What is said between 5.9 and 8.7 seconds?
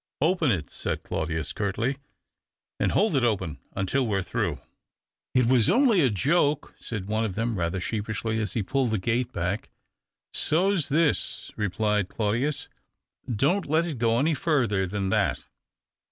a joke," said one of them ■ather sheepishly, as he